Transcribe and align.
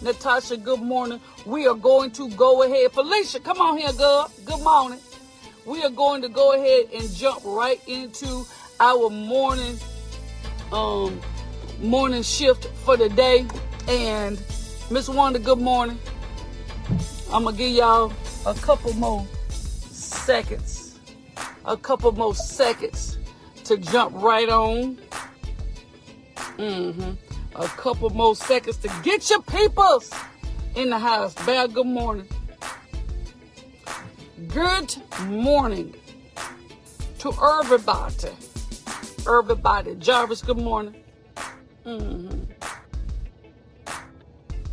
Natasha, 0.00 0.56
good 0.56 0.80
morning. 0.80 1.20
We 1.44 1.66
are 1.66 1.74
going 1.74 2.10
to 2.12 2.28
go 2.30 2.62
ahead. 2.62 2.92
Felicia, 2.92 3.40
come 3.40 3.60
on 3.60 3.78
here, 3.78 3.92
girl. 3.92 4.30
Good 4.44 4.62
morning. 4.62 4.98
We 5.66 5.82
are 5.82 5.90
going 5.90 6.22
to 6.22 6.28
go 6.28 6.54
ahead 6.54 6.88
and 6.92 7.12
jump 7.14 7.42
right 7.44 7.80
into 7.86 8.44
our 8.80 9.10
morning 9.10 9.78
um 10.72 11.20
morning 11.80 12.22
shift 12.22 12.66
for 12.84 12.96
the 12.96 13.08
day. 13.08 13.46
And 13.88 14.40
Miss 14.90 15.08
Wanda, 15.08 15.38
good 15.38 15.58
morning. 15.58 15.98
I'm 17.32 17.44
gonna 17.44 17.56
give 17.56 17.72
y'all 17.72 18.12
a 18.46 18.54
couple 18.54 18.92
more 18.94 19.26
seconds. 19.50 20.98
A 21.64 21.76
couple 21.76 22.12
more 22.12 22.34
seconds 22.34 23.18
to 23.64 23.76
jump 23.76 24.14
right 24.16 24.48
on. 24.48 24.98
Mm-hmm. 26.58 27.31
A 27.54 27.66
couple 27.66 28.08
more 28.10 28.34
seconds 28.34 28.78
to 28.78 28.88
get 29.02 29.28
your 29.28 29.42
peoples 29.42 30.10
in 30.74 30.90
the 30.90 30.98
house. 30.98 31.34
Bad 31.46 31.74
good 31.74 31.86
morning. 31.86 32.26
Good 34.48 34.96
morning 35.26 35.94
to 37.18 37.32
everybody. 37.60 38.30
Everybody. 39.28 39.94
Jarvis, 39.96 40.40
good 40.40 40.56
morning. 40.56 40.94
Mm-hmm. 41.84 42.40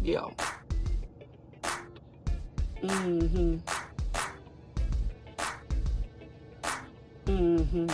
Yeah. 0.02 0.30
Mm-hmm. 2.82 3.58
Mm-hmm. 7.26 7.88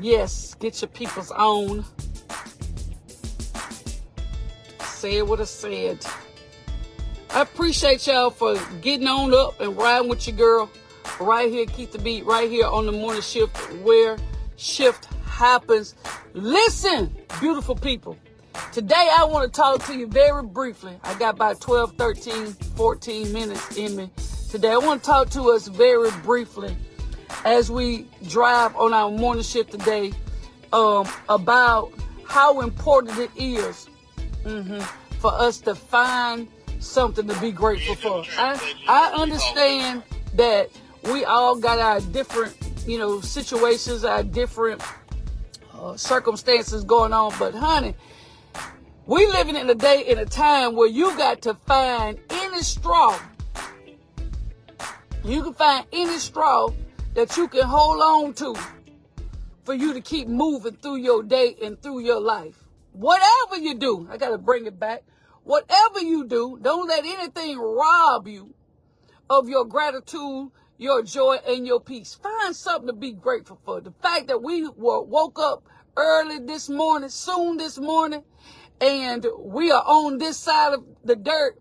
Yes, 0.00 0.54
get 0.54 0.80
your 0.80 0.88
people's 0.88 1.32
own. 1.32 1.84
Say 5.00 5.22
what 5.22 5.40
I 5.40 5.44
said. 5.44 6.04
I 7.30 7.40
appreciate 7.40 8.06
y'all 8.06 8.28
for 8.28 8.60
getting 8.82 9.08
on 9.08 9.32
up 9.32 9.58
and 9.58 9.74
riding 9.74 10.10
with 10.10 10.28
your 10.28 10.36
girl 10.36 10.70
right 11.18 11.50
here. 11.50 11.64
Keep 11.64 11.92
the 11.92 11.98
beat 11.98 12.26
right 12.26 12.50
here 12.50 12.66
on 12.66 12.84
the 12.84 12.92
morning 12.92 13.22
shift 13.22 13.56
where 13.82 14.18
shift 14.56 15.06
happens. 15.24 15.94
Listen, 16.34 17.16
beautiful 17.40 17.74
people. 17.74 18.18
Today 18.72 19.08
I 19.18 19.24
want 19.24 19.50
to 19.50 19.56
talk 19.58 19.82
to 19.86 19.96
you 19.96 20.06
very 20.06 20.42
briefly. 20.42 20.94
I 21.02 21.18
got 21.18 21.36
about 21.36 21.62
12, 21.62 21.94
13, 21.96 22.52
14 22.52 23.32
minutes 23.32 23.78
in 23.78 23.96
me. 23.96 24.10
Today 24.50 24.72
I 24.72 24.76
want 24.76 25.02
to 25.02 25.06
talk 25.06 25.30
to 25.30 25.50
us 25.52 25.66
very 25.66 26.10
briefly 26.22 26.76
as 27.46 27.70
we 27.70 28.06
drive 28.28 28.76
on 28.76 28.92
our 28.92 29.10
morning 29.10 29.44
shift 29.44 29.70
today 29.70 30.12
um, 30.74 31.08
about 31.30 31.90
how 32.26 32.60
important 32.60 33.16
it 33.18 33.30
is 33.34 33.88
mm-hmm, 34.44 34.80
for 35.18 35.32
us 35.32 35.58
to 35.60 35.74
find 35.74 36.48
something 36.78 37.28
to 37.28 37.40
be 37.40 37.52
grateful 37.52 37.94
for. 37.94 38.24
I, 38.38 38.74
I 38.88 39.12
understand 39.20 40.02
that 40.34 40.70
we 41.04 41.24
all 41.24 41.56
got 41.56 41.78
our 41.78 42.00
different, 42.12 42.56
you 42.86 42.98
know, 42.98 43.20
situations, 43.20 44.04
our 44.04 44.22
different 44.22 44.82
uh, 45.74 45.96
circumstances 45.96 46.84
going 46.84 47.12
on, 47.12 47.32
but 47.38 47.54
honey, 47.54 47.94
we 49.06 49.26
living 49.26 49.56
in 49.56 49.68
a 49.68 49.74
day 49.74 50.04
in 50.06 50.18
a 50.18 50.24
time 50.24 50.76
where 50.76 50.88
you 50.88 51.16
got 51.16 51.42
to 51.42 51.54
find 51.54 52.18
any 52.30 52.60
straw. 52.60 53.18
You 55.24 55.42
can 55.42 55.54
find 55.54 55.86
any 55.92 56.18
straw 56.18 56.70
that 57.14 57.36
you 57.36 57.48
can 57.48 57.64
hold 57.64 58.00
on 58.00 58.34
to 58.34 58.54
for 59.64 59.74
you 59.74 59.92
to 59.92 60.00
keep 60.00 60.28
moving 60.28 60.76
through 60.76 60.96
your 60.96 61.22
day 61.22 61.56
and 61.62 61.80
through 61.82 62.00
your 62.00 62.20
life. 62.20 62.56
Whatever 62.92 63.56
you 63.58 63.74
do, 63.74 64.08
I 64.10 64.16
got 64.16 64.30
to 64.30 64.38
bring 64.38 64.66
it 64.66 64.78
back. 64.78 65.04
Whatever 65.44 66.00
you 66.00 66.26
do, 66.26 66.58
don't 66.60 66.88
let 66.88 67.04
anything 67.04 67.58
rob 67.58 68.28
you 68.28 68.54
of 69.28 69.48
your 69.48 69.64
gratitude, 69.64 70.50
your 70.76 71.02
joy, 71.02 71.38
and 71.46 71.66
your 71.66 71.80
peace. 71.80 72.14
Find 72.14 72.54
something 72.54 72.88
to 72.88 72.92
be 72.92 73.12
grateful 73.12 73.60
for. 73.64 73.80
The 73.80 73.92
fact 74.02 74.28
that 74.28 74.42
we 74.42 74.68
were 74.68 75.02
woke 75.02 75.38
up 75.38 75.64
early 75.96 76.38
this 76.40 76.68
morning, 76.68 77.08
soon 77.08 77.56
this 77.56 77.78
morning, 77.78 78.22
and 78.80 79.26
we 79.38 79.70
are 79.70 79.82
on 79.82 80.18
this 80.18 80.36
side 80.36 80.74
of 80.74 80.84
the 81.04 81.16
dirt. 81.16 81.58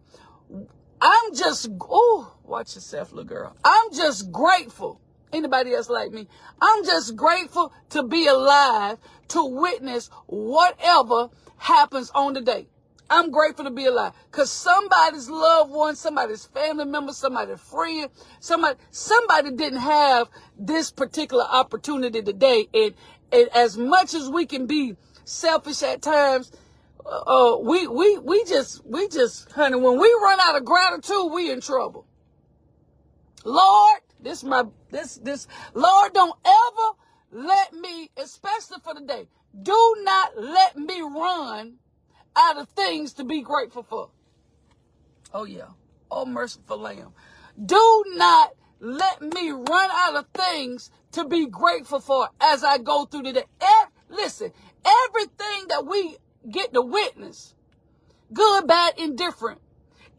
I'm 1.01 1.34
just, 1.34 1.69
oh, 1.81 2.35
watch 2.44 2.75
yourself, 2.75 3.12
little 3.12 3.23
girl. 3.23 3.56
I'm 3.63 3.94
just 3.94 4.31
grateful. 4.31 5.00
Anybody 5.31 5.73
else 5.73 5.90
like 5.90 6.12
me? 6.12 6.28
I'm 6.62 6.84
just 6.85 7.16
grateful 7.16 7.72
to 7.91 8.03
be 8.03 8.28
alive 8.28 8.97
to 9.29 9.45
witness 9.45 10.09
whatever 10.25 11.29
happens 11.57 12.12
on 12.16 12.34
the 12.34 12.41
day. 12.41 12.67
I'm 13.12 13.31
grateful 13.31 13.66
to 13.66 13.72
be 13.72 13.85
alive 13.85 14.13
because 14.31 14.51
somebody's 14.51 15.29
loved 15.29 15.72
one, 15.72 15.95
somebody's 15.95 16.45
family 16.45 16.85
member, 16.85 17.12
somebody's 17.12 17.59
friend, 17.59 18.09
somebody, 18.39 18.78
somebody 18.91 19.51
didn't 19.51 19.79
have 19.79 20.29
this 20.57 20.91
particular 20.91 21.44
opportunity 21.44 22.22
today. 22.22 22.68
And, 22.73 22.94
and 23.31 23.50
as 23.56 23.78
much 23.78 24.13
as 24.13 24.29
we 24.29 24.45
can 24.45 24.68
be 24.68 24.95
selfish 25.25 25.81
at 25.81 26.03
times, 26.03 26.51
uh, 27.06 27.57
we, 27.59 27.88
we, 27.88 28.19
we 28.19 28.44
just, 28.45 28.85
we 28.85 29.07
just, 29.07 29.51
honey, 29.51 29.78
when 29.78 30.00
we 30.00 30.07
run 30.22 30.39
out 30.39 30.56
of 30.56 30.66
gratitude, 30.66 31.31
we 31.31 31.51
in 31.51 31.62
trouble. 31.62 32.06
Lord, 33.44 34.01
this 34.22 34.44
my, 34.44 34.63
this, 34.91 35.16
this, 35.16 35.47
Lord, 35.74 36.13
don't 36.13 36.38
ever 36.46 37.46
let 37.47 37.74
me, 37.74 38.09
especially 38.18 38.78
for 38.84 38.94
the 38.94 39.02
day, 39.02 39.28
do 39.62 39.96
not 40.03 40.38
let 40.38 40.78
me 40.78 41.02
run 41.02 41.75
out 42.35 42.57
of 42.57 42.69
things 42.69 43.13
to 43.13 43.24
be 43.24 43.41
grateful 43.41 43.84
for. 43.84 44.09
Oh 45.34 45.44
yeah. 45.44 45.68
Oh 46.09 46.25
merciful 46.25 46.80
lamb. 46.80 47.13
Do 47.63 48.03
not 48.16 48.53
let 48.80 49.22
me 49.22 49.52
run 49.52 49.90
out 49.91 50.16
of 50.16 50.25
things 50.34 50.90
to 51.12 51.25
be 51.25 51.47
grateful 51.47 52.00
for 52.00 52.30
as 52.40 52.63
I 52.63 52.78
go 52.78 53.06
through 53.06 53.24
the 53.24 53.34
day. 53.34 53.44
listen, 54.09 54.51
everything 54.86 55.68
that 55.69 55.86
we 55.86 56.18
get 56.50 56.74
to 56.74 56.81
witness, 56.81 57.56
good, 58.34 58.68
bad, 58.68 58.94
indifferent, 58.97 59.59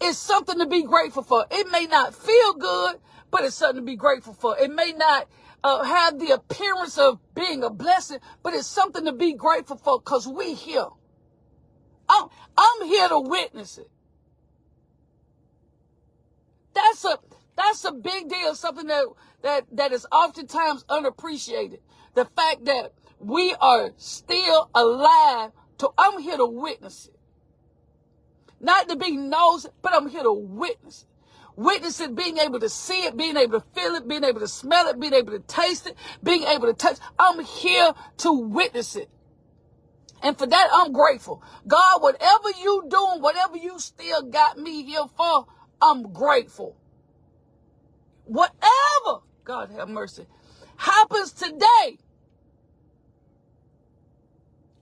is 0.03 0.19
something 0.19 0.59
to 0.59 0.67
be 0.67 0.83
grateful 0.83 1.23
for. 1.23 1.47
It 1.51 1.71
may 1.71 1.87
not 1.87 2.15
feel 2.15 2.55
good, 2.55 2.97
but 3.31 3.45
it's 3.45 3.55
something 3.55 3.83
to 3.83 3.87
be 3.87 3.97
grateful 3.97 4.35
for. 4.35 4.59
It 4.59 4.71
may 4.71 4.93
not 4.93 5.29
uh, 5.63 5.85
have 5.85 6.19
the 6.19 6.31
appearance 6.31 6.99
of 6.99 7.19
being 7.35 7.63
a 7.63 7.71
blessing, 7.71 8.19
but 8.43 8.55
it's 8.55 8.67
something 8.67 9.05
to 9.05 9.13
be 9.13 9.35
grateful 9.35 9.77
for 9.77 9.99
because 9.99 10.27
we 10.27 10.55
here. 10.55 10.87
I'm, 12.09 12.29
I'm 12.57 12.87
here 12.87 13.09
to 13.09 13.21
witness 13.21 13.79
it. 13.79 13.91
That's 16.75 17.05
a 17.05 17.19
that's 17.57 17.85
a 17.85 17.93
big 17.93 18.29
deal, 18.29 18.55
something 18.55 18.87
that 18.87 19.05
that 19.43 19.67
that 19.73 19.93
is 19.93 20.07
oftentimes 20.11 20.85
unappreciated. 20.89 21.81
The 22.15 22.25
fact 22.25 22.65
that 22.65 22.93
we 23.19 23.55
are 23.61 23.91
still 23.97 24.71
alive 24.75 25.51
to 25.79 25.91
I'm 25.99 26.21
here 26.21 26.37
to 26.37 26.47
witness 26.47 27.07
it. 27.07 27.19
Not 28.61 28.89
to 28.89 28.97
be 28.97 29.17
nosy, 29.17 29.69
but 29.83 29.95
I'm 29.95 30.09
here 30.09 30.23
to 30.23 30.33
witness 30.33 31.05
it. 31.05 31.10
Witness 31.57 32.01
it, 32.01 32.15
being 32.15 32.39
able 32.39 32.61
to 32.61 32.69
see 32.69 33.05
it, 33.05 33.17
being 33.17 33.37
able 33.37 33.61
to 33.61 33.67
feel 33.75 33.95
it, 33.95 34.09
being 34.09 34.25
able 34.25 34.41
to 34.41 34.49
smell 34.49 34.87
it, 34.89 35.01
being 35.01 35.15
able 35.15 35.33
to 35.33 35.41
taste 35.41 35.87
it, 35.87 35.97
being 36.23 36.45
able 36.45 36.67
to 36.67 36.75
touch. 36.75 36.99
I'm 37.19 37.45
here 37.45 37.93
to 38.19 38.33
witness 38.33 38.97
it. 38.97 39.11
And 40.23 40.39
for 40.39 40.47
that, 40.47 40.69
I'm 40.73 40.93
grateful. 40.93 41.43
God, 41.67 42.03
whatever 42.03 42.51
you 42.61 42.85
doing, 42.89 43.23
whatever 43.23 43.57
you 43.57 43.79
still 43.79 44.23
got 44.23 44.59
me 44.59 44.85
here 44.85 45.07
for, 45.17 45.47
I'm 45.81 46.13
grateful. 46.13 46.77
Whatever, 48.25 49.23
God 49.45 49.71
have 49.73 49.89
mercy, 49.89 50.27
happens 50.77 51.33
today, 51.33 51.99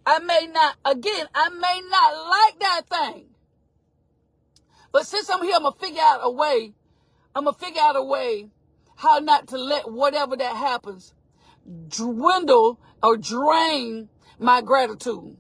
I 0.05 0.19
may 0.21 0.49
not, 0.53 0.77
again, 0.85 1.27
I 1.35 1.51
may 1.51 1.81
not 1.89 2.29
like 2.29 2.61
that 2.61 2.83
thing. 2.89 3.27
But 4.93 5.07
since 5.07 5.29
I'm 5.31 5.43
here, 5.43 5.55
I'm 5.57 5.63
going 5.63 5.75
to 5.75 5.79
figure 5.79 6.03
out 6.03 6.21
a 6.23 6.31
way, 6.31 6.73
I'm 7.35 7.45
going 7.45 7.55
to 7.55 7.65
figure 7.65 7.83
out 7.83 7.97
a 7.97 8.03
way 8.03 8.49
how 8.97 9.19
not 9.19 9.49
to 9.49 9.59
let 9.59 9.91
whatever 9.91 10.37
that 10.37 10.57
happens 10.57 11.15
dwindle 11.89 12.81
or 13.03 13.17
drain 13.17 14.09
my 14.39 14.61
gratitude. 14.61 15.37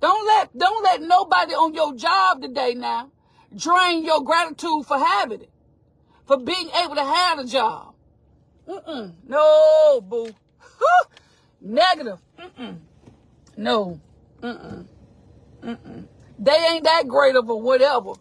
Don't 0.00 0.26
let 0.26 0.56
don't 0.56 0.84
let 0.84 1.02
nobody 1.02 1.54
on 1.54 1.74
your 1.74 1.94
job 1.94 2.40
today 2.40 2.74
now 2.74 3.10
drain 3.54 4.04
your 4.04 4.22
gratitude 4.22 4.86
for 4.86 4.98
having 4.98 5.42
it, 5.42 5.50
for 6.26 6.38
being 6.38 6.68
able 6.82 6.94
to 6.94 7.04
have 7.04 7.38
a 7.38 7.44
job. 7.44 7.94
Mm-mm. 8.68 9.14
No, 9.26 10.00
boo. 10.02 10.30
Negative. 11.60 12.18
Mm-mm. 12.38 12.78
No. 13.56 14.00
Mm-mm. 14.40 14.86
Mm-mm. 15.62 16.06
They 16.38 16.66
ain't 16.70 16.84
that 16.84 17.08
great 17.08 17.34
of 17.34 17.48
a 17.48 17.56
whatever. 17.56 18.12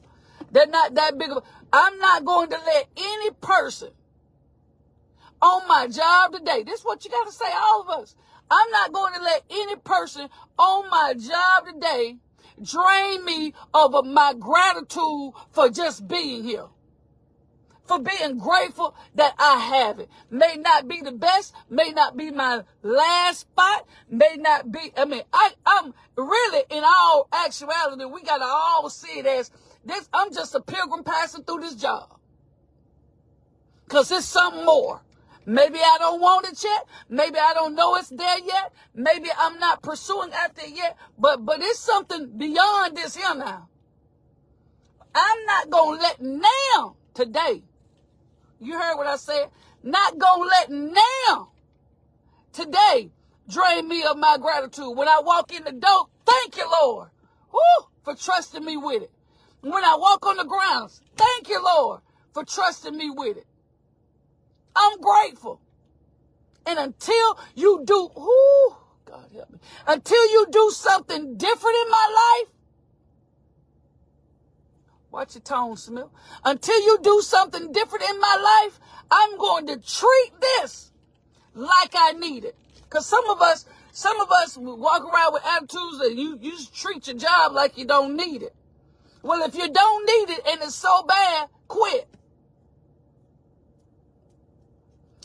They're 0.52 0.68
not 0.68 0.96
that 0.96 1.18
big 1.18 1.32
of. 1.32 1.44
I'm 1.72 1.98
not 2.00 2.26
going 2.26 2.50
to 2.50 2.58
let 2.58 2.88
any 2.96 3.32
person 3.42 3.90
on 5.42 5.68
my 5.68 5.88
job 5.88 6.34
today. 6.34 6.64
This 6.64 6.80
is 6.80 6.86
what 6.86 7.04
you 7.06 7.12
got 7.12 7.28
to 7.28 7.34
say, 7.34 7.46
all 7.54 7.82
of 7.82 7.90
us. 8.02 8.16
I'm 8.50 8.72
not 8.72 8.94
going 8.94 9.14
to 9.16 9.22
let 9.22 9.44
any 9.50 9.76
person 9.76 10.30
on 10.58 10.90
my 10.90 11.14
job 11.14 11.66
today 11.74 12.18
drain 12.64 13.26
me 13.26 13.54
of 13.74 14.06
my 14.06 14.34
gratitude 14.40 15.34
for 15.52 15.70
just 15.70 16.08
being 16.08 16.44
here 16.44 16.68
for 17.88 18.00
being 18.00 18.38
grateful 18.38 18.96
that 19.16 19.34
I 19.40 19.60
have 19.60 20.00
it. 20.00 20.10
May 20.30 20.58
not 20.58 20.88
be 20.88 21.02
the 21.02 21.12
best, 21.12 21.54
may 21.70 21.92
not 21.92 22.18
be 22.18 22.32
my 22.32 22.64
last 22.84 23.42
spot, 23.42 23.88
may 24.10 24.36
not 24.38 24.72
be, 24.72 24.92
I 24.96 25.06
mean, 25.06 25.24
I, 25.32 25.52
really 26.18 26.64
in 26.70 26.84
all 26.84 27.28
actuality, 27.32 28.06
we 28.06 28.24
gotta 28.24 28.46
all 28.46 28.90
see 28.90 29.20
it 29.20 29.26
as 29.26 29.52
this, 29.86 30.10
I'm 30.14 30.34
just 30.34 30.56
a 30.56 30.60
pilgrim 30.60 31.04
passing 31.04 31.44
through 31.44 31.62
this 31.62 31.76
job. 31.76 32.20
Cause 33.88 34.12
it's 34.12 34.26
something 34.26 34.66
more. 34.66 35.02
Maybe 35.46 35.80
I 35.80 35.96
don't 36.00 36.20
want 36.20 36.46
it 36.46 36.62
yet. 36.62 36.86
Maybe 37.08 37.38
I 37.40 37.54
don't 37.54 37.74
know 37.74 37.96
it's 37.96 38.10
there 38.10 38.40
yet. 38.40 38.74
Maybe 38.94 39.30
I'm 39.38 39.60
not 39.60 39.82
pursuing 39.82 40.34
after 40.34 40.64
it 40.64 40.76
yet. 40.76 40.98
But 41.18 41.46
but 41.46 41.62
it's 41.62 41.80
something 41.80 42.38
beyond 42.38 42.98
this 42.98 43.16
here 43.16 43.34
now. 43.34 43.70
I'm 45.16 45.46
not 45.46 45.70
gonna 45.70 46.02
let 46.02 46.22
now 46.22 46.98
today 47.14 47.64
you 48.60 48.80
heard 48.80 48.96
what 48.96 49.08
I 49.08 49.18
said? 49.18 49.50
Not 49.84 50.18
gonna 50.18 50.46
let 50.46 50.70
now, 50.72 51.50
today, 52.52 53.12
drain 53.50 53.88
me 53.88 54.04
of 54.04 54.18
my 54.18 54.38
gratitude. 54.40 54.96
When 54.96 55.08
I 55.08 55.22
walk 55.24 55.54
in 55.54 55.64
the 55.64 55.72
door, 55.72 56.08
thank 56.26 56.58
you, 56.58 56.70
Lord, 56.82 57.10
for 58.04 58.16
trusting 58.16 58.64
me 58.64 58.78
with 58.78 59.04
it. 59.04 59.12
When 59.62 59.84
I 59.84 59.96
walk 59.98 60.26
on 60.26 60.38
the 60.38 60.46
grounds, 60.46 61.02
thank 61.16 61.50
you, 61.50 61.64
Lord, 61.64 62.02
for 62.34 62.44
trusting 62.44 62.96
me 62.96 63.10
with 63.10 63.38
it. 63.38 63.48
I'm 64.76 65.00
grateful. 65.00 65.62
And 66.66 66.80
until 66.80 67.40
you 67.56 67.84
do, 67.86 68.10
whoo, 68.16 68.76
God 69.06 69.30
help 69.34 69.50
me, 69.52 69.60
until 69.88 70.32
you 70.32 70.48
do 70.52 70.72
something 70.72 71.38
different 71.38 71.76
in 71.86 71.92
my 71.92 72.42
life, 72.44 72.54
Watch 75.12 75.36
your 75.36 75.42
tone, 75.42 75.78
Smith. 75.78 76.08
Until 76.44 76.80
you 76.82 77.00
do 77.02 77.22
something 77.22 77.72
different 77.72 78.10
in 78.10 78.20
my 78.20 78.62
life, 78.66 78.80
I'm 79.10 79.38
going 79.38 79.68
to 79.68 79.78
treat 79.78 80.32
this 80.40 80.92
like 81.56 81.94
I 81.96 82.12
need 82.12 82.46
it. 82.46 82.56
Because 82.90 83.06
some 83.06 83.30
of 83.30 83.42
us, 83.42 83.66
some 83.92 84.20
of 84.22 84.32
us 84.32 84.58
walk 84.58 85.04
around 85.04 85.34
with 85.34 85.44
attitudes 85.46 86.00
that 86.00 86.16
you, 86.16 86.38
you 86.42 86.58
treat 86.74 87.08
your 87.08 87.18
job 87.18 87.52
like 87.52 87.78
you 87.78 87.86
don't 87.86 88.16
need 88.16 88.44
it. 88.44 88.56
Well, 89.22 89.44
if 89.44 89.56
you 89.56 89.70
don't 89.70 90.06
need 90.06 90.34
it 90.36 90.48
and 90.48 90.62
it's 90.62 90.76
so 90.76 91.04
bad, 91.04 91.50
quit. 91.68 92.08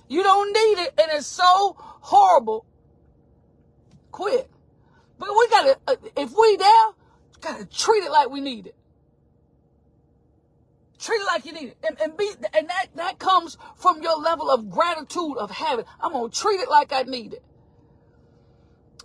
You 0.08 0.22
don't 0.22 0.52
need 0.52 0.82
it 0.82 0.94
and 1.00 1.10
it's 1.12 1.26
so 1.26 1.76
horrible, 1.78 2.66
quit. 4.10 4.50
But 5.18 5.28
we 5.30 5.48
gotta, 5.48 5.78
uh, 5.86 5.96
if 6.16 6.32
we 6.36 6.56
there, 6.56 6.86
gotta 7.40 7.64
treat 7.66 8.02
it 8.02 8.10
like 8.10 8.28
we 8.28 8.40
need 8.40 8.66
it. 8.66 8.74
Treat 10.98 11.20
it 11.20 11.26
like 11.26 11.46
you 11.46 11.52
need 11.52 11.68
it. 11.68 11.76
And, 11.86 12.00
and 12.00 12.16
be 12.16 12.30
and 12.54 12.68
that, 12.68 12.86
that 12.96 13.18
comes 13.18 13.56
from 13.76 14.02
your 14.02 14.18
level 14.18 14.50
of 14.50 14.68
gratitude 14.68 15.36
of 15.38 15.50
having. 15.50 15.84
I'm 16.00 16.12
gonna 16.12 16.28
treat 16.28 16.60
it 16.60 16.68
like 16.68 16.92
I 16.92 17.02
need 17.02 17.34
it. 17.34 17.44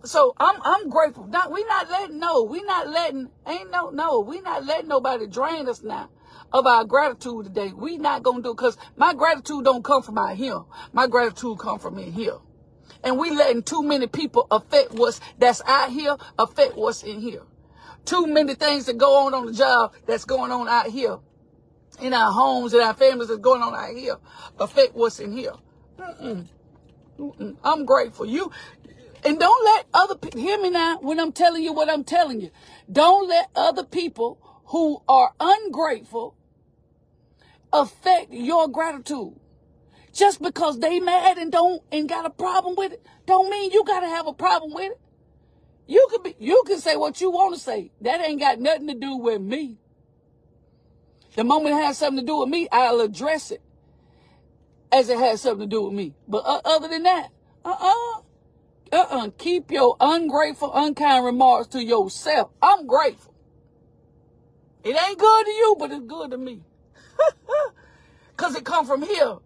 So 0.03 0.33
I'm 0.37 0.55
I'm 0.63 0.89
grateful. 0.89 1.27
Not 1.27 1.51
we 1.51 1.63
not 1.65 1.89
letting 1.89 2.19
no, 2.19 2.43
we 2.43 2.61
not 2.63 2.87
letting 2.87 3.29
ain't 3.47 3.71
no 3.71 3.89
no, 3.89 4.19
we 4.19 4.41
not 4.41 4.65
letting 4.65 4.87
nobody 4.87 5.27
drain 5.27 5.67
us 5.67 5.83
now 5.83 6.09
of 6.53 6.65
our 6.65 6.85
gratitude 6.85 7.45
today. 7.45 7.71
We 7.75 7.97
not 7.97 8.23
gonna 8.23 8.41
do 8.41 8.53
because 8.53 8.77
my 8.95 9.13
gratitude 9.13 9.65
don't 9.65 9.83
come 9.83 10.03
from 10.03 10.17
out 10.17 10.35
here. 10.35 10.61
My 10.93 11.07
gratitude 11.07 11.59
come 11.59 11.79
from 11.79 11.97
in 11.97 12.11
here. 12.11 12.37
And 13.03 13.17
we 13.17 13.31
letting 13.31 13.63
too 13.63 13.83
many 13.83 14.07
people 14.07 14.47
affect 14.51 14.93
what's 14.93 15.19
that's 15.37 15.61
out 15.65 15.91
here, 15.91 16.17
affect 16.37 16.75
what's 16.75 17.03
in 17.03 17.19
here. 17.19 17.43
Too 18.05 18.27
many 18.27 18.55
things 18.55 18.85
that 18.85 18.97
go 18.97 19.25
on 19.25 19.33
on 19.33 19.45
the 19.45 19.53
job 19.53 19.93
that's 20.05 20.25
going 20.25 20.51
on 20.51 20.67
out 20.67 20.87
here 20.87 21.17
in 22.01 22.13
our 22.13 22.31
homes 22.31 22.73
and 22.73 22.81
our 22.81 22.93
families 22.93 23.27
that's 23.27 23.41
going 23.41 23.61
on 23.61 23.73
out 23.75 23.95
here 23.95 24.17
affect 24.59 24.95
what's 24.95 25.19
in 25.19 25.31
here. 25.31 25.53
Mm-mm. 25.99 26.47
Mm-mm. 27.19 27.57
I'm 27.63 27.85
grateful. 27.85 28.25
You 28.25 28.51
and 29.27 29.39
don't 29.39 29.65
let 29.65 29.85
other 29.93 30.15
people 30.15 30.39
hear 30.39 30.57
me 30.57 30.69
now 30.69 30.99
when 31.01 31.19
I'm 31.19 31.33
telling 31.33 31.61
you 31.61 31.73
what 31.73 31.89
I'm 31.89 32.05
telling 32.05 32.39
you. 32.39 32.49
Don't 32.89 33.27
let 33.27 33.49
other 33.55 33.83
people 33.83 34.39
who 34.67 35.03
are 35.07 35.33
ungrateful 35.37 36.37
affect 37.73 38.31
your 38.31 38.69
gratitude. 38.69 39.37
Just 40.13 40.41
because 40.41 40.79
they 40.79 41.01
mad 41.01 41.37
and 41.37 41.51
don't 41.51 41.83
and 41.91 42.07
got 42.07 42.25
a 42.25 42.29
problem 42.29 42.75
with 42.77 42.93
it, 42.93 43.05
don't 43.25 43.49
mean 43.49 43.71
you 43.71 43.83
gotta 43.83 44.07
have 44.07 44.27
a 44.27 44.33
problem 44.33 44.73
with 44.73 44.93
it. 44.93 44.99
You 45.87 46.07
can 46.09 46.23
be 46.23 46.35
you 46.39 46.63
can 46.65 46.79
say 46.79 46.95
what 46.95 47.19
you 47.19 47.29
want 47.29 47.53
to 47.53 47.59
say. 47.59 47.91
That 48.01 48.21
ain't 48.21 48.39
got 48.39 48.61
nothing 48.61 48.87
to 48.87 48.93
do 48.93 49.17
with 49.17 49.41
me. 49.41 49.77
The 51.35 51.43
moment 51.43 51.75
it 51.75 51.83
has 51.83 51.97
something 51.97 52.21
to 52.21 52.25
do 52.25 52.37
with 52.39 52.49
me, 52.49 52.69
I'll 52.71 53.01
address 53.01 53.51
it 53.51 53.61
as 54.91 55.09
it 55.09 55.19
has 55.19 55.41
something 55.41 55.69
to 55.69 55.75
do 55.75 55.83
with 55.83 55.93
me. 55.93 56.15
But 56.29 56.43
uh, 56.45 56.61
other 56.63 56.87
than 56.87 57.03
that, 57.03 57.27
uh-uh. 57.65 58.21
Uh-uh. 58.91 59.29
Keep 59.37 59.71
your 59.71 59.97
ungrateful, 59.99 60.71
unkind 60.73 61.25
remarks 61.25 61.67
to 61.69 61.83
yourself. 61.83 62.51
I'm 62.61 62.87
grateful. 62.87 63.33
It 64.83 64.95
ain't 64.95 65.19
good 65.19 65.45
to 65.45 65.51
you, 65.51 65.75
but 65.77 65.91
it's 65.91 66.05
good 66.05 66.31
to 66.31 66.37
me. 66.37 66.61
Because 68.37 68.55
it 68.55 68.63
come 68.63 68.85
from 68.85 69.01
here. 69.01 69.37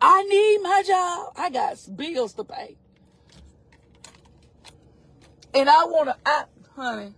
I 0.00 0.22
need 0.22 0.62
my 0.62 0.82
job. 0.86 1.34
I 1.36 1.50
got 1.50 1.76
bills 1.94 2.32
to 2.34 2.44
pay. 2.44 2.78
And 5.52 5.68
I 5.68 5.84
want 5.84 6.08
to, 6.08 6.16
I, 6.24 6.44
honey, 6.74 7.12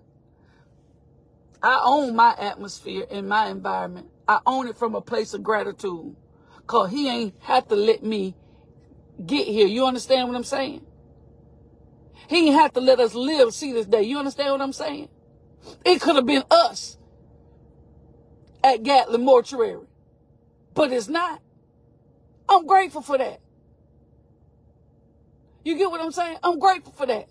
I 1.63 1.81
own 1.85 2.17
my 2.17 2.35
atmosphere 2.37 3.07
and 3.09 3.29
my 3.29 3.51
environment. 3.51 4.09
I 4.27 4.41
own 4.47 4.67
it 4.67 4.77
from 4.77 4.97
a 4.97 5.01
place 5.01 5.33
of 5.33 5.45
gratitude. 5.45 6.17
Cause 6.67 6.91
he 6.91 7.09
ain't 7.09 7.35
have 7.43 7.69
to 7.69 7.77
let 7.77 8.03
me 8.03 8.35
get 9.25 9.47
here. 9.47 9.67
You 9.67 9.87
understand 9.87 10.29
what 10.29 10.37
I'm 10.37 10.45
saying? 10.45 10.87
He 12.29 12.49
ain't 12.49 12.57
have 12.57 12.73
to 12.75 12.81
let 12.81 13.01
us 13.01 13.15
live, 13.15 13.55
see 13.55 13.73
this 13.73 13.87
day. 13.87 14.03
You 14.03 14.19
understand 14.19 14.53
what 14.53 14.63
I'm 14.63 14.73
saying? 14.73 15.09
It 15.85 16.01
could 16.01 16.17
have 16.17 16.27
been 16.27 16.45
us 16.51 16.99
at 18.65 18.83
Gatlin 18.83 19.25
Mortuary. 19.25 19.87
But 20.75 20.93
it's 20.93 21.09
not. 21.09 21.41
I'm 22.49 22.67
grateful 22.67 23.03
for 23.03 23.19
that. 23.19 23.41
You 25.65 25.77
get 25.77 25.91
what 25.91 26.01
I'm 26.01 26.13
saying? 26.13 26.39
I'm 26.43 26.59
grateful 26.59 26.93
for 26.93 27.07
that. 27.07 27.29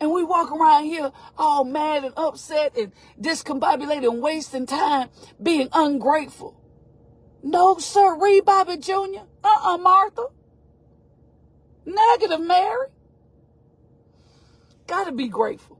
And 0.00 0.12
we 0.12 0.24
walk 0.24 0.52
around 0.52 0.84
here 0.84 1.12
all 1.38 1.64
mad 1.64 2.04
and 2.04 2.14
upset 2.16 2.76
and 2.76 2.92
discombobulated 3.20 4.10
and 4.10 4.22
wasting 4.22 4.66
time 4.66 5.08
being 5.42 5.68
ungrateful. 5.72 6.57
No, 7.42 7.78
sir, 7.78 8.16
read 8.16 8.44
Bobby 8.44 8.76
Jr. 8.76 9.24
Uh-uh, 9.44 9.78
Martha. 9.78 10.26
Negative, 11.84 12.40
Mary. 12.40 12.88
Gotta 14.86 15.12
be 15.12 15.28
grateful. 15.28 15.78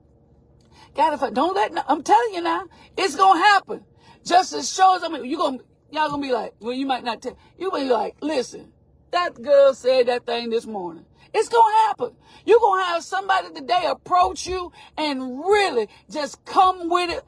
Gotta, 0.95 1.31
don't 1.31 1.55
let, 1.55 1.73
I'm 1.88 2.03
telling 2.03 2.35
you 2.35 2.41
now, 2.43 2.65
it's 2.97 3.17
gonna 3.17 3.41
happen. 3.41 3.85
Just 4.25 4.53
as 4.53 4.79
as 4.79 5.05
I 5.05 5.09
mean, 5.09 5.25
you 5.25 5.37
gonna, 5.37 5.59
y'all 5.91 6.11
gonna 6.11 6.23
be 6.23 6.33
like, 6.33 6.55
well, 6.61 6.73
you 6.73 6.87
might 6.87 7.05
not 7.05 7.23
tell, 7.23 7.37
you 7.59 7.71
be 7.71 7.85
like, 7.85 8.17
listen, 8.21 8.73
that 9.11 9.41
girl 9.41 9.75
said 9.75 10.07
that 10.07 10.27
thing 10.27 10.50
this 10.50 10.67
morning. 10.67 11.05
It's 11.35 11.49
going 11.49 11.73
to 11.73 11.87
happen. 11.88 12.17
You're 12.47 12.59
going 12.59 12.81
to 12.81 12.87
have 12.87 13.05
somebody 13.05 13.53
today 13.53 13.85
approach 13.87 14.47
you 14.47 14.73
and 14.97 15.41
really 15.41 15.88
just 16.11 16.45
come 16.45 16.88
with 16.88 17.11
it. 17.11 17.25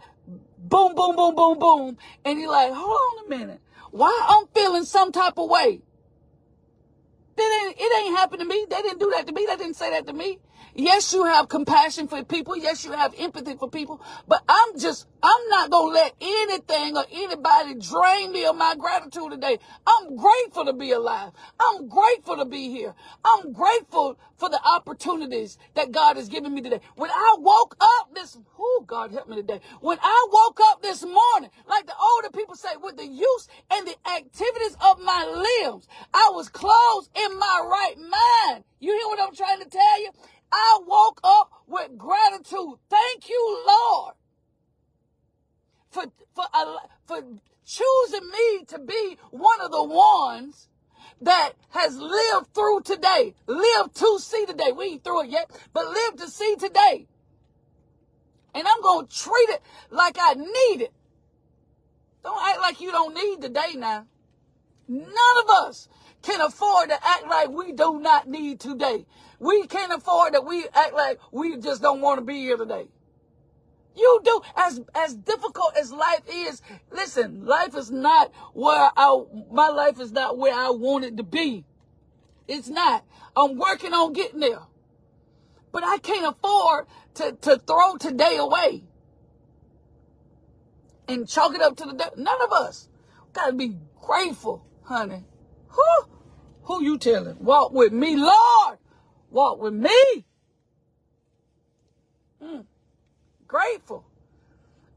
Boom, 0.59 0.95
boom, 0.95 1.17
boom, 1.17 1.35
boom, 1.35 1.59
boom. 1.59 1.99
And 2.25 2.39
you're 2.41 2.51
like, 2.51 2.73
hold 2.73 2.99
on 3.19 3.27
a 3.27 3.29
minute. 3.29 3.61
Why 3.91 4.27
I'm 4.29 4.47
feeling 4.55 4.85
some 4.85 5.13
type 5.13 5.35
of 5.39 5.49
way? 5.49 5.83
It 7.37 7.67
ain't, 7.67 7.77
it 7.81 7.99
ain't 8.05 8.17
happened 8.19 8.41
to 8.41 8.47
me. 8.47 8.67
They 8.69 8.83
didn't 8.83 9.01
do 9.01 9.11
that 9.17 9.27
to 9.27 9.33
me. 9.33 9.47
They 9.49 9.57
didn't 9.57 9.77
say 9.77 9.91
that 9.91 10.07
to 10.07 10.13
me. 10.13 10.39
Yes, 10.75 11.13
you 11.13 11.25
have 11.25 11.49
compassion 11.49 12.07
for 12.07 12.23
people. 12.23 12.57
Yes, 12.57 12.85
you 12.85 12.93
have 12.93 13.15
empathy 13.19 13.57
for 13.57 13.69
people. 13.69 14.01
But 14.29 14.43
I'm 14.49 14.79
just, 14.79 15.07
I'm 15.23 15.49
not 15.49 15.71
going 15.71 15.93
to 15.95 16.01
let 16.01 16.15
anything 16.21 16.97
or 16.97 17.05
anybody 17.11 17.75
drain 17.75 18.33
me 18.33 18.45
of 18.45 18.57
my 18.57 18.75
gratitude 18.79 19.33
today. 19.33 19.59
I'm 19.87 20.17
grateful 20.17 20.67
to 20.67 20.73
be 20.73 20.93
alive. 20.93 21.33
I'm 21.59 21.89
grateful 21.89 22.37
to 22.37 22.45
be 22.45 22.69
here. 22.69 22.95
I'm 23.25 23.53
grateful 23.53 24.19
for 24.37 24.49
the 24.49 24.61
opportunities 24.65 25.59
that 25.75 25.91
God 25.93 26.17
has 26.17 26.29
given 26.29 26.55
me 26.55 26.61
today. 26.61 26.81
When 26.95 27.11
I 27.11 27.37
woke 27.39 27.77
up 27.81 28.15
this, 28.15 28.39
oh, 28.59 28.85
God 28.87 29.13
help 29.13 29.29
me 29.29 29.37
today. 29.37 29.61
When 29.81 29.99
I 30.01 30.29
woke 30.31 30.61
up 30.63 30.83
this 30.83 31.03
morning, 31.03 31.51
say, 32.61 32.77
with 32.81 32.97
the 32.97 33.07
use 33.07 33.49
and 33.71 33.87
the 33.87 33.97
activities 34.09 34.77
of 34.85 35.01
my 35.01 35.25
limbs, 35.25 35.89
I 36.13 36.31
was 36.35 36.49
closed 36.49 37.11
in 37.15 37.39
my 37.39 37.61
right 37.69 37.97
mind. 37.99 38.65
You 38.79 38.93
hear 38.93 39.07
what 39.07 39.21
I'm 39.21 39.35
trying 39.35 39.61
to 39.61 39.69
tell 39.69 40.03
you? 40.03 40.11
I 40.53 40.81
woke 40.87 41.21
up 41.23 41.51
with 41.67 41.97
gratitude. 41.97 42.75
Thank 42.89 43.29
you, 43.29 43.65
Lord, 43.67 44.15
for 45.91 46.05
for 46.35 46.45
for 47.07 47.23
choosing 47.65 48.31
me 48.31 48.65
to 48.67 48.79
be 48.81 49.17
one 49.31 49.61
of 49.61 49.71
the 49.71 49.85
ones 49.85 50.69
that 51.21 51.53
has 51.71 51.97
lived 51.97 52.53
through 52.55 52.81
today, 52.83 53.35
lived 53.47 53.95
to 53.97 54.19
see 54.19 54.47
today. 54.47 54.73
We 54.73 54.85
ain't 54.87 55.05
through 55.05 55.25
it 55.25 55.31
yet, 55.31 55.51
but 55.73 55.87
lived 55.87 56.19
to 56.19 56.29
see 56.29 56.57
today. 56.57 57.07
And 58.55 58.67
I'm 58.67 58.83
going 58.83 59.07
to 59.07 59.17
treat 59.17 59.51
it 59.51 59.63
like 59.91 60.17
I 60.19 60.35
need 60.35 60.83
it. 60.83 60.93
Don't 62.23 62.43
act 62.47 62.61
like 62.61 62.81
you 62.81 62.91
don't 62.91 63.15
need 63.15 63.41
the 63.41 63.49
day 63.49 63.75
now. 63.77 64.07
None 64.89 65.05
of 65.45 65.51
us 65.67 65.89
can 66.23 66.41
afford 66.41 66.91
to 66.91 66.95
act 66.95 67.27
like 67.29 67.49
we 67.49 67.73
do 67.73 68.01
not 68.01 68.29
need 68.29 68.61
today. 68.61 69.07
We 69.39 69.67
can't 69.67 69.93
afford 69.93 70.35
that 70.35 70.45
we 70.45 70.67
act 70.75 70.95
like 70.95 71.19
we 71.33 71.57
just 71.57 71.81
don't 71.81 72.01
want 72.01 72.19
to 72.19 72.25
be 72.25 72.41
here 72.41 72.57
today. 72.57 72.89
You 73.97 74.21
do 74.25 74.41
as 74.57 74.81
as 74.95 75.15
difficult 75.15 75.77
as 75.79 75.93
life 75.93 76.23
is. 76.31 76.63
Listen, 76.91 77.45
life 77.45 77.75
is 77.75 77.91
not 77.91 78.33
where 78.53 78.91
I 78.97 79.25
my 79.51 79.69
life 79.69 80.01
is 80.01 80.13
not 80.13 80.39
where 80.39 80.55
I 80.55 80.71
want 80.71 81.05
it 81.05 81.17
to 81.17 81.23
be. 81.23 81.65
It's 82.47 82.69
not. 82.69 83.05
I'm 83.37 83.57
working 83.57 83.93
on 83.93 84.13
getting 84.13 84.41
there. 84.41 84.61
But 85.73 85.85
I 85.85 85.99
can't 85.99 86.35
afford 86.35 86.87
to, 87.15 87.33
to 87.33 87.59
throw 87.59 87.97
today 87.97 88.37
away 88.37 88.83
and 91.11 91.29
chalk 91.29 91.55
it 91.55 91.61
up 91.61 91.77
to 91.77 91.85
the 91.85 91.93
day. 91.93 92.05
None 92.17 92.43
of 92.43 92.53
us. 92.53 92.89
Gotta 93.33 93.53
be 93.53 93.77
grateful, 94.01 94.65
honey. 94.83 95.25
Who? 95.69 96.09
Who 96.65 96.83
you 96.83 96.99
telling? 96.99 97.37
Walk 97.41 97.73
with 97.73 97.93
me, 97.93 98.17
Lord. 98.17 98.79
Walk 99.31 99.61
with 99.61 99.75
me. 99.75 100.25
Mm. 102.43 102.65
Grateful. 103.47 104.05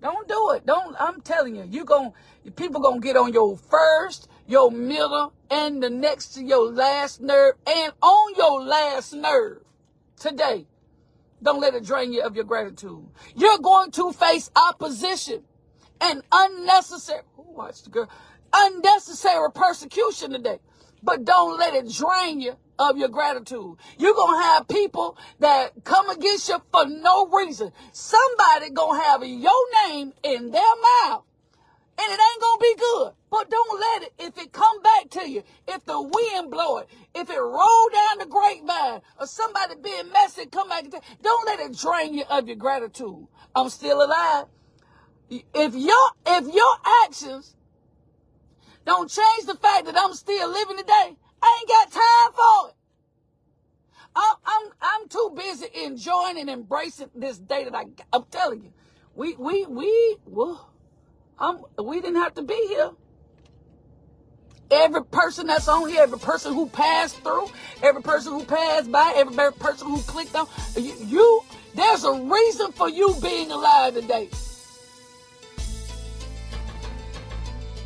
Don't 0.01 0.27
do 0.27 0.51
it. 0.51 0.65
Don't. 0.65 0.96
I'm 1.00 1.22
telling 1.22 1.55
you, 1.55 1.65
you 1.70 1.86
gonna 1.86 2.12
people 2.55 2.82
gonna 2.82 3.00
get 3.00 3.15
on 3.15 3.34
your 3.34 3.58
first, 3.58 4.27
your 4.48 4.70
middle, 4.70 5.34
and 5.50 5.82
the 5.82 5.89
next 5.89 6.34
to 6.36 6.43
your 6.43 6.72
last 6.72 7.22
nerve, 7.22 7.55
and 7.65 7.93
on 8.01 8.36
your 8.36 8.63
last 8.63 9.13
nerve 9.13 9.63
today. 10.20 10.67
Don't 11.41 11.60
let 11.60 11.74
it 11.74 11.84
drain 11.84 12.13
you 12.13 12.22
of 12.22 12.36
your 12.36 12.46
gratitude. 12.46 13.05
You're 13.36 13.58
going 13.58 13.91
to 13.91 14.13
face 14.13 14.50
opposition 14.55 15.43
and 16.04 16.22
unnecessary. 16.32 17.22
Watch 17.38 17.84
the 17.84 17.90
girl. 17.90 18.10
Unnecessary 18.54 19.52
persecution 19.54 20.32
today. 20.32 20.60
But 21.02 21.26
don't 21.26 21.58
let 21.58 21.74
it 21.74 21.92
drain 21.92 22.42
you 22.42 22.56
of 22.78 22.98
your 22.98 23.10
gratitude. 23.10 23.78
You're 23.98 24.14
going 24.14 24.40
to 24.40 24.44
have 24.44 24.68
people 24.68 25.18
that 25.40 25.72
come 25.84 26.10
against 26.10 26.50
you 26.50 26.62
for 26.72 26.86
no 26.86 27.28
reason. 27.28 27.72
Somebody 27.94 28.70
going 28.70 29.00
to 29.00 29.06
have 29.06 29.24
your 29.24 29.88
name 29.88 30.14
in 30.24 30.52
their 30.52 30.62
mouth 31.06 31.24
and 31.98 32.12
it 32.12 32.20
ain't 32.20 32.42
going 32.42 32.60
to 32.60 32.62
be 32.62 32.76
good. 32.80 33.12
But 33.30 33.50
don't 33.50 33.80
let 33.80 34.04
it, 34.04 34.14
if 34.20 34.38
it 34.38 34.52
come 34.52 34.82
back 34.82 35.10
to 35.12 35.30
you, 35.30 35.44
if 35.68 35.86
the 35.86 36.02
wind 36.02 36.52
blow 36.52 36.80
it, 36.80 36.90
if 37.16 37.30
it 37.30 37.40
roll 37.40 37.90
down 37.94 38.20
the 38.20 38.26
grapevine 38.26 39.02
or 39.20 39.28
somebody 39.28 39.76
being 39.82 40.12
messy 40.12 40.46
come 40.48 40.70
back, 40.70 40.86
don't 41.22 41.46
let 41.46 41.60
it 41.60 41.78
drain 41.78 42.14
you 42.14 42.24
of 42.30 42.48
your 42.48 42.58
gratitude. 42.58 43.28
I'm 43.56 43.70
still 43.70 44.04
alive. 44.04 44.46
If 45.54 45.75
your, 45.75 46.12
if 46.25 46.54
your 46.54 46.75
actions 47.06 47.56
don't 48.86 49.10
change 49.10 49.46
the 49.46 49.56
fact 49.56 49.86
that 49.86 49.98
I'm 49.98 50.13
still 50.13 50.50
living 50.52 50.78
today, 50.78 51.18
I 51.42 51.60
ain't 51.60 51.70
got 51.70 51.92
time 51.92 52.34
for 52.34 52.70
it. 52.70 52.75
I'm, 54.16 54.36
I'm, 54.46 54.72
I'm 54.82 55.08
too 55.08 55.34
busy 55.36 55.68
enjoying 55.84 56.38
and 56.40 56.50
embracing 56.50 57.10
this 57.16 57.38
day 57.40 57.63
that 57.63 57.75
I, 57.75 57.86
I'm 58.12 58.25
telling 58.30 58.62
you. 58.62 58.74
We, 59.16 59.36
we, 59.36 59.66
we, 59.66 60.18
well, 60.25 60.72
I'm, 61.40 61.60
we 61.84 62.02
didn't 62.02 62.22
have 62.22 62.36
to 62.36 62.44
be 62.44 62.68
here. 62.68 62.92
Every 64.72 65.04
person 65.04 65.48
that's 65.48 65.68
on 65.68 65.90
here, 65.90 66.02
every 66.04 66.20
person 66.20 66.54
who 66.54 66.68
passed 66.68 67.22
through, 67.22 67.48
every 67.82 68.02
person 68.02 68.34
who 68.34 68.44
passed 68.44 68.92
by, 68.92 69.13
every 69.16 69.54
person 69.54 69.88
who 69.88 70.00
clicked 70.02 70.36
on, 70.36 70.48
you, 70.75 70.96
you 71.06 71.44
there's 71.75 72.04
a 72.04 72.13
reason 72.13 72.72
for 72.72 72.90
you 72.90 73.16
being 73.22 73.52
alive 73.52 73.96
today. 73.96 74.30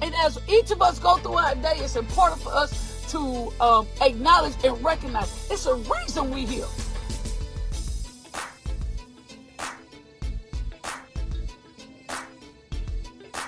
And 0.01 0.13
as 0.15 0.39
each 0.47 0.71
of 0.71 0.81
us 0.81 0.99
go 0.99 1.17
through 1.17 1.37
our 1.37 1.55
day, 1.55 1.75
it's 1.77 1.95
important 1.95 2.41
for 2.41 2.53
us 2.53 3.09
to 3.11 3.51
um, 3.61 3.87
acknowledge 4.01 4.53
and 4.63 4.83
recognize 4.83 5.47
it's 5.49 5.65
a 5.65 5.75
reason 5.75 6.31
we 6.31 6.45
here. 6.45 6.65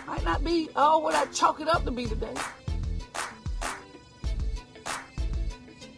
Might 0.07 0.23
not 0.23 0.43
be 0.43 0.69
all 0.75 1.03
what 1.03 1.13
I 1.13 1.25
chalk 1.27 1.61
it 1.61 1.67
up 1.67 1.85
to 1.85 1.91
be 1.91 2.05
today. 2.05 2.33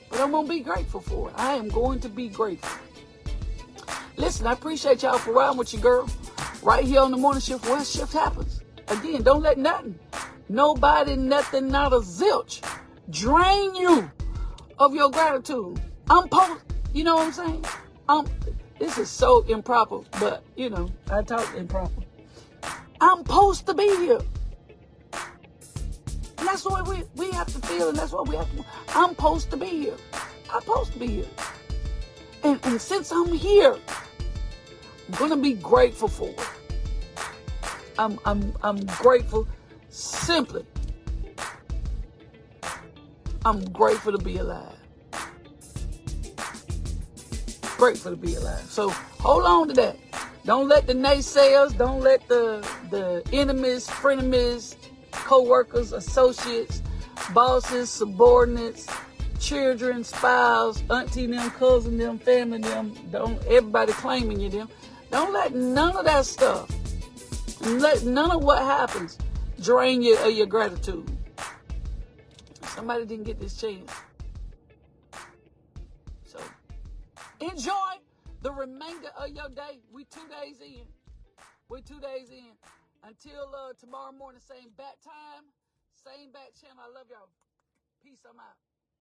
But 0.10 0.20
I'm 0.20 0.32
going 0.32 0.46
to 0.46 0.50
be 0.50 0.60
grateful 0.60 1.00
for 1.00 1.30
it. 1.30 1.36
I 1.38 1.54
am 1.54 1.70
going 1.70 2.00
to 2.02 2.10
be 2.10 2.28
grateful. 2.28 2.82
Listen, 4.18 4.48
I 4.48 4.54
appreciate 4.54 5.04
y'all 5.04 5.18
for 5.18 5.32
riding 5.32 5.58
with 5.58 5.72
your 5.74 5.82
girl 5.82 6.10
right 6.62 6.84
here 6.84 7.00
on 7.00 7.12
the 7.12 7.18
morning 7.18 7.42
shift 7.42 7.66
where 7.66 7.84
shift 7.84 8.14
happens. 8.14 8.62
Again, 8.90 9.24
don't 9.24 9.42
let 9.42 9.58
nothing, 9.58 9.98
nobody, 10.50 11.16
nothing, 11.16 11.68
not 11.68 11.94
a 11.94 12.00
zilch 12.00 12.62
drain 13.10 13.76
you 13.76 14.10
of 14.80 14.96
your 14.96 15.12
gratitude. 15.12 15.82
I'm 16.10 16.28
post, 16.28 16.64
you 16.94 17.04
know 17.04 17.16
what 17.16 17.28
I'm 17.28 17.34
saying? 17.34 17.66
I'm, 18.10 18.26
this 18.80 18.98
is 18.98 19.10
so 19.10 19.42
improper, 19.44 20.00
but 20.20 20.44
you 20.56 20.70
know, 20.70 20.90
I 21.12 21.22
talk 21.22 21.56
improper. 21.56 22.02
I'm 23.00 23.20
supposed 23.20 23.66
to 23.68 23.74
be 23.74 23.88
here. 23.98 24.22
And 26.38 26.48
that's 26.48 26.66
what 26.66 26.88
we, 26.88 27.04
we 27.16 27.32
have 27.32 27.48
to 27.48 27.68
feel, 27.68 27.90
and 27.90 27.98
that's 27.98 28.12
what 28.12 28.28
we 28.28 28.36
have 28.36 28.50
to 28.58 28.66
I'm 28.90 29.10
supposed 29.10 29.52
to 29.52 29.58
be 29.58 29.68
here. 29.68 29.98
I'm 30.52 30.62
supposed 30.62 30.94
to 30.94 31.00
be 31.00 31.08
here. 31.08 31.26
And, 32.44 32.60
and 32.64 32.82
since 32.82 33.12
I'm 33.12 33.32
here, 33.32 33.78
I'm 35.08 35.20
gonna 35.20 35.38
be 35.38 35.54
grateful 35.54 36.08
for 36.08 36.30
it. 36.30 36.40
I'm 37.98 38.20
I'm 38.26 38.56
I'm 38.64 38.84
grateful 38.86 39.48
simply 39.92 40.66
I'm 43.44 43.66
grateful 43.72 44.12
to 44.12 44.24
be 44.24 44.38
alive. 44.38 44.76
Grateful 47.78 48.12
to 48.12 48.18
be 48.18 48.36
alive. 48.36 48.62
So 48.70 48.90
hold 48.90 49.44
on 49.46 49.68
to 49.70 49.74
that. 49.74 49.98
Don't 50.46 50.68
let 50.68 50.86
the 50.86 50.94
naysayers, 50.94 51.76
don't 51.76 52.02
let 52.02 52.28
the 52.28 52.68
the 52.92 53.24
enemies, 53.34 53.88
frenemies, 53.88 54.76
co-workers, 55.12 55.92
associates, 55.92 56.84
bosses, 57.34 57.90
subordinates, 57.90 58.88
children, 59.40 60.04
spouse, 60.04 60.84
auntie 60.92 61.26
them, 61.26 61.50
cousin 61.52 61.98
them, 61.98 62.20
family 62.20 62.60
them, 62.60 62.94
don't 63.12 63.44
everybody 63.46 63.92
claiming 63.94 64.40
you 64.40 64.50
them. 64.50 64.70
Don't 65.10 65.34
let 65.34 65.56
none 65.56 65.98
of 65.98 66.06
that 66.06 66.26
stuff, 66.26 66.70
let 67.62 68.04
none 68.04 68.32
of 68.32 68.44
what 68.44 68.60
happens 68.60 69.18
drain 69.62 70.02
you 70.02 70.18
of 70.18 70.32
your 70.32 70.48
gratitude. 70.48 71.10
Somebody 72.76 73.06
didn't 73.06 73.26
get 73.26 73.40
this 73.40 73.56
chance. 73.60 73.92
So 76.26 76.40
enjoy 77.40 77.94
the 78.42 78.52
remainder 78.52 79.10
of 79.18 79.30
your 79.30 79.50
day. 79.50 79.80
We 79.92 80.06
two 80.06 80.28
days 80.28 80.62
in. 80.62 80.86
We 81.70 81.82
two 81.82 82.00
days 82.00 82.30
in. 82.32 82.54
Until 83.04 83.50
uh, 83.56 83.74
tomorrow 83.80 84.12
morning, 84.12 84.42
same 84.48 84.70
bat 84.78 84.98
time, 85.04 85.46
same 85.94 86.32
bat 86.32 86.52
channel. 86.60 86.84
I 86.84 86.94
love 86.94 87.08
y'all. 87.10 87.30
Peace. 88.04 88.20
I'm 88.30 88.40
out. 88.40 88.71